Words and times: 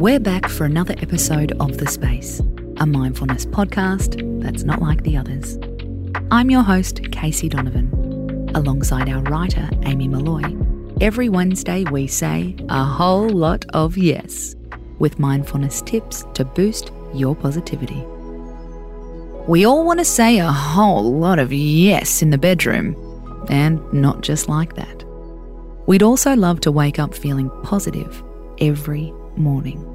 We're 0.00 0.18
back 0.18 0.48
for 0.48 0.64
another 0.64 0.94
episode 1.02 1.52
of 1.60 1.76
The 1.76 1.86
Space, 1.86 2.40
a 2.78 2.86
mindfulness 2.86 3.44
podcast 3.44 4.42
that's 4.42 4.62
not 4.62 4.80
like 4.80 5.02
the 5.02 5.18
others. 5.18 5.58
I'm 6.30 6.48
your 6.48 6.62
host, 6.62 7.12
Casey 7.12 7.50
Donovan, 7.50 8.50
alongside 8.54 9.10
our 9.10 9.22
writer, 9.24 9.68
Amy 9.82 10.08
Molloy. 10.08 10.56
Every 11.02 11.28
Wednesday, 11.28 11.84
we 11.90 12.06
say 12.06 12.56
a 12.70 12.82
whole 12.82 13.28
lot 13.28 13.66
of 13.74 13.98
yes 13.98 14.56
with 14.98 15.18
mindfulness 15.18 15.82
tips 15.82 16.24
to 16.32 16.46
boost 16.46 16.92
your 17.12 17.36
positivity. 17.36 18.02
We 19.46 19.66
all 19.66 19.84
want 19.84 19.98
to 20.00 20.06
say 20.06 20.38
a 20.38 20.50
whole 20.50 21.12
lot 21.12 21.38
of 21.38 21.52
yes 21.52 22.22
in 22.22 22.30
the 22.30 22.38
bedroom, 22.38 22.96
and 23.50 23.82
not 23.92 24.22
just 24.22 24.48
like 24.48 24.76
that. 24.76 25.04
We'd 25.86 26.02
also 26.02 26.34
love 26.34 26.60
to 26.60 26.72
wake 26.72 26.98
up 26.98 27.12
feeling 27.12 27.50
positive 27.64 28.24
every 28.62 29.12
morning. 29.40 29.86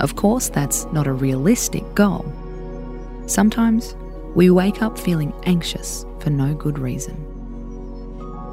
Of 0.00 0.16
course, 0.16 0.48
that's 0.48 0.84
not 0.86 1.06
a 1.06 1.12
realistic 1.12 1.94
goal. 1.94 2.24
Sometimes 3.26 3.94
we 4.34 4.50
wake 4.50 4.82
up 4.82 4.98
feeling 4.98 5.32
anxious 5.44 6.04
for 6.18 6.30
no 6.30 6.54
good 6.54 6.78
reason. 6.78 7.16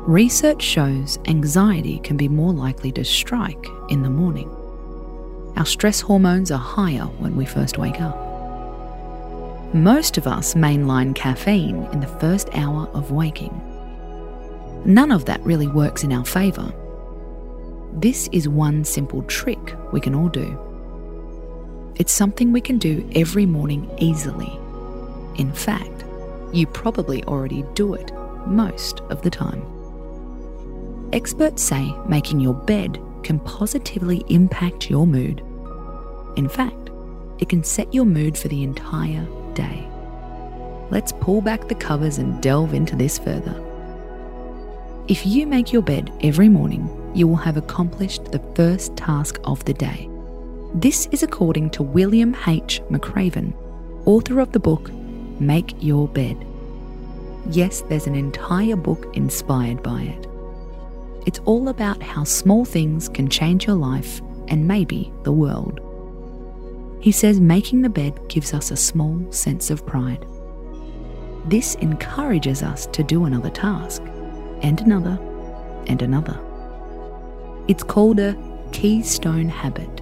Research 0.05 0.61
shows 0.61 1.17
anxiety 1.25 1.99
can 1.99 2.17
be 2.17 2.27
more 2.27 2.53
likely 2.53 2.91
to 2.93 3.03
strike 3.03 3.65
in 3.89 4.03
the 4.03 4.09
morning. 4.09 4.49
Our 5.55 5.65
stress 5.65 6.01
hormones 6.01 6.51
are 6.51 6.59
higher 6.59 7.05
when 7.19 7.35
we 7.35 7.45
first 7.45 7.77
wake 7.77 7.99
up. 8.01 8.15
Most 9.73 10.17
of 10.17 10.25
us 10.25 10.55
mainline 10.55 11.13
caffeine 11.13 11.83
in 11.91 11.99
the 11.99 12.07
first 12.07 12.49
hour 12.53 12.87
of 12.93 13.11
waking. 13.11 13.53
None 14.85 15.11
of 15.11 15.25
that 15.25 15.41
really 15.41 15.67
works 15.67 16.03
in 16.03 16.11
our 16.11 16.25
favour. 16.25 16.73
This 17.93 18.29
is 18.31 18.47
one 18.47 18.83
simple 18.85 19.23
trick 19.23 19.75
we 19.91 19.99
can 19.99 20.15
all 20.15 20.29
do. 20.29 20.57
It's 21.95 22.13
something 22.13 22.53
we 22.53 22.61
can 22.61 22.77
do 22.77 23.09
every 23.15 23.45
morning 23.45 23.89
easily. 23.97 24.51
In 25.37 25.51
fact, 25.51 26.05
you 26.53 26.67
probably 26.67 27.23
already 27.25 27.63
do 27.73 27.93
it 27.93 28.11
most 28.45 29.01
of 29.09 29.21
the 29.21 29.29
time. 29.29 29.61
Experts 31.11 31.63
say 31.63 31.93
making 32.07 32.39
your 32.39 32.53
bed 32.53 33.01
can 33.23 33.39
positively 33.39 34.23
impact 34.29 34.89
your 34.89 35.07
mood. 35.07 35.43
In 36.35 36.47
fact, 36.47 36.89
it 37.39 37.49
can 37.49 37.63
set 37.63 37.93
your 37.93 38.05
mood 38.05 38.37
for 38.37 38.47
the 38.47 38.63
entire 38.63 39.25
day. 39.53 39.87
Let's 40.91 41.11
pull 41.11 41.41
back 41.41 41.67
the 41.67 41.75
covers 41.75 42.17
and 42.17 42.41
delve 42.41 42.73
into 42.73 42.95
this 42.95 43.17
further. 43.17 43.65
If 45.07 45.25
you 45.25 45.47
make 45.47 45.73
your 45.73 45.81
bed 45.81 46.11
every 46.21 46.49
morning, 46.49 46.87
you 47.13 47.27
will 47.27 47.35
have 47.35 47.57
accomplished 47.57 48.25
the 48.25 48.43
first 48.55 48.95
task 48.95 49.39
of 49.43 49.63
the 49.65 49.73
day. 49.73 50.09
This 50.73 51.07
is 51.11 51.23
according 51.23 51.71
to 51.71 51.83
William 51.83 52.35
H. 52.47 52.81
McRaven, 52.89 53.53
author 54.05 54.39
of 54.39 54.51
the 54.51 54.59
book 54.59 54.91
Make 55.39 55.73
Your 55.79 56.07
Bed. 56.07 56.45
Yes, 57.49 57.81
there's 57.81 58.07
an 58.07 58.15
entire 58.15 58.75
book 58.75 59.07
inspired 59.15 59.81
by 59.81 60.03
it. 60.03 60.27
It's 61.25 61.39
all 61.45 61.69
about 61.69 62.03
how 62.03 62.23
small 62.23 62.65
things 62.65 63.09
can 63.09 63.29
change 63.29 63.65
your 63.65 63.75
life 63.75 64.21
and 64.47 64.67
maybe 64.67 65.11
the 65.23 65.31
world. 65.31 65.79
He 67.01 67.11
says 67.11 67.39
making 67.39 67.81
the 67.81 67.89
bed 67.89 68.19
gives 68.27 68.53
us 68.53 68.71
a 68.71 68.77
small 68.77 69.31
sense 69.31 69.69
of 69.69 69.85
pride. 69.85 70.25
This 71.45 71.75
encourages 71.75 72.61
us 72.61 72.85
to 72.87 73.03
do 73.03 73.25
another 73.25 73.49
task, 73.49 74.03
and 74.61 74.79
another, 74.81 75.17
and 75.87 76.01
another. 76.01 76.39
It's 77.69 77.83
called 77.83 78.19
a 78.19 78.35
keystone 78.71 79.47
habit. 79.47 80.01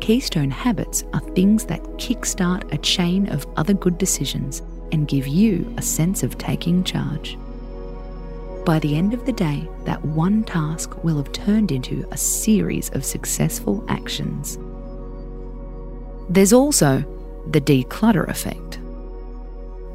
Keystone 0.00 0.50
habits 0.50 1.04
are 1.12 1.20
things 1.20 1.66
that 1.66 1.82
kickstart 1.98 2.72
a 2.72 2.78
chain 2.78 3.28
of 3.28 3.46
other 3.58 3.74
good 3.74 3.98
decisions 3.98 4.62
and 4.90 5.06
give 5.06 5.26
you 5.26 5.70
a 5.76 5.82
sense 5.82 6.22
of 6.22 6.38
taking 6.38 6.82
charge. 6.82 7.36
By 8.64 8.78
the 8.78 8.96
end 8.96 9.12
of 9.12 9.26
the 9.26 9.32
day, 9.32 9.68
that 9.84 10.02
one 10.02 10.44
task 10.44 11.04
will 11.04 11.18
have 11.18 11.30
turned 11.32 11.70
into 11.70 12.08
a 12.10 12.16
series 12.16 12.88
of 12.94 13.04
successful 13.04 13.84
actions. 13.88 14.58
There's 16.30 16.54
also 16.54 17.04
the 17.50 17.60
declutter 17.60 18.26
effect. 18.30 18.78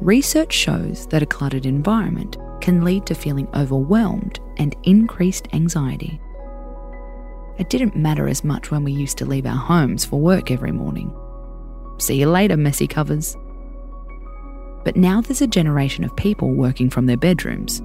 Research 0.00 0.52
shows 0.52 1.08
that 1.08 1.24
a 1.24 1.26
cluttered 1.26 1.66
environment 1.66 2.36
can 2.60 2.84
lead 2.84 3.06
to 3.06 3.14
feeling 3.14 3.48
overwhelmed 3.54 4.40
and 4.56 4.76
increased 4.84 5.48
anxiety. 5.52 6.20
It 7.58 7.68
didn't 7.68 7.96
matter 7.96 8.26
as 8.28 8.44
much 8.44 8.70
when 8.70 8.84
we 8.84 8.92
used 8.92 9.18
to 9.18 9.26
leave 9.26 9.46
our 9.46 9.56
homes 9.56 10.04
for 10.04 10.20
work 10.20 10.50
every 10.50 10.72
morning. 10.72 11.14
See 11.98 12.16
you 12.16 12.26
later, 12.26 12.56
messy 12.56 12.86
covers. 12.86 13.36
But 14.84 14.96
now 14.96 15.20
there's 15.20 15.42
a 15.42 15.46
generation 15.46 16.04
of 16.04 16.16
people 16.16 16.52
working 16.52 16.88
from 16.88 17.06
their 17.06 17.18
bedrooms, 17.18 17.82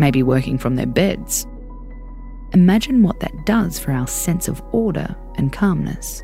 maybe 0.00 0.22
working 0.22 0.58
from 0.58 0.74
their 0.74 0.86
beds. 0.86 1.46
Imagine 2.54 3.02
what 3.02 3.20
that 3.20 3.46
does 3.46 3.78
for 3.78 3.92
our 3.92 4.08
sense 4.08 4.48
of 4.48 4.60
order 4.72 5.14
and 5.36 5.52
calmness. 5.52 6.22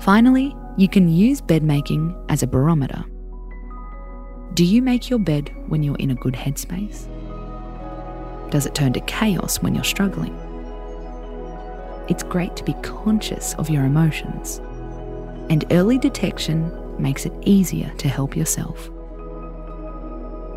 Finally, 0.00 0.56
you 0.76 0.88
can 0.88 1.08
use 1.08 1.40
bed 1.40 1.62
making 1.62 2.16
as 2.28 2.42
a 2.42 2.46
barometer. 2.46 3.04
Do 4.54 4.64
you 4.64 4.82
make 4.82 5.10
your 5.10 5.18
bed 5.18 5.52
when 5.66 5.82
you're 5.82 5.96
in 5.96 6.12
a 6.12 6.14
good 6.14 6.34
headspace? 6.34 7.10
Does 8.52 8.66
it 8.66 8.74
turn 8.76 8.92
to 8.92 9.00
chaos 9.00 9.60
when 9.60 9.74
you're 9.74 9.82
struggling? 9.82 10.32
It's 12.08 12.22
great 12.22 12.54
to 12.56 12.62
be 12.62 12.74
conscious 12.74 13.54
of 13.54 13.68
your 13.68 13.84
emotions, 13.84 14.58
and 15.50 15.64
early 15.72 15.98
detection 15.98 16.70
makes 17.02 17.26
it 17.26 17.32
easier 17.44 17.90
to 17.98 18.08
help 18.08 18.36
yourself. 18.36 18.90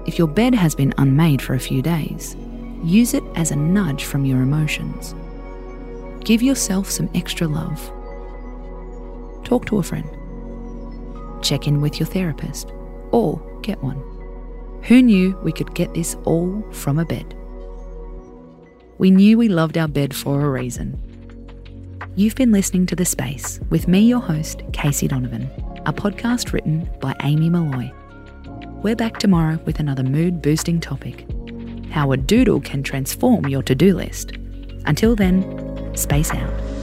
If 0.06 0.20
your 0.20 0.28
bed 0.28 0.54
has 0.54 0.76
been 0.76 0.94
unmade 1.00 1.42
for 1.42 1.56
a 1.56 1.60
few 1.60 1.82
days, 1.82 2.36
use 2.84 3.16
it 3.16 3.24
as 3.36 3.50
a 3.50 3.56
nudge 3.56 4.04
from 4.04 4.26
your 4.26 4.44
emotions. 4.44 5.16
Give 6.24 6.44
yourself 6.44 6.92
some 6.92 7.10
extra 7.16 7.48
love 7.48 7.92
talk 9.44 9.66
to 9.66 9.78
a 9.78 9.84
friend, 9.84 10.10
check 11.42 11.68
in 11.68 11.80
with 11.80 12.00
your 12.02 12.08
therapist, 12.08 12.74
or 13.12 13.42
get 13.68 13.84
one. 13.84 14.02
Who 14.84 15.04
knew 15.04 15.38
we 15.44 15.52
could 15.52 15.76
get 15.76 15.94
this 15.94 16.16
all 16.24 16.64
from 16.72 16.98
a 16.98 17.06
bed? 17.06 17.36
We 18.98 19.12
knew 19.12 19.38
we 19.38 19.50
loved 19.50 19.78
our 19.78 19.90
bed 19.90 20.16
for 20.16 20.42
a 20.42 20.50
reason. 20.50 20.98
You've 22.16 22.36
been 22.36 22.54
listening 22.54 22.86
to 22.88 22.96
The 22.96 23.06
Space 23.06 23.60
with 23.70 23.88
me, 23.88 24.00
your 24.00 24.22
host, 24.22 24.64
Casey 24.72 25.08
Donovan, 25.08 25.44
a 25.86 25.94
podcast 25.94 26.54
written 26.54 26.90
by 27.02 27.14
Amy 27.24 27.50
Molloy. 27.50 27.92
We're 28.82 28.96
back 28.96 29.20
tomorrow 29.20 29.60
with 29.66 29.80
another 29.80 30.04
mood 30.04 30.42
boosting 30.42 30.80
topic 30.80 31.26
how 31.92 32.12
a 32.12 32.18
doodle 32.18 32.62
can 32.62 32.84
transform 32.84 33.48
your 33.48 33.64
to 33.64 33.74
do 33.74 33.96
list. 33.96 34.32
Until 34.86 35.16
then, 35.16 35.96
space 35.96 36.32
out. 36.32 36.77